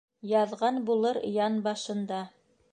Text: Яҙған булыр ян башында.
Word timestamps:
Яҙған 0.29 0.79
булыр 0.87 1.21
ян 1.37 1.61
башында. 1.69 2.23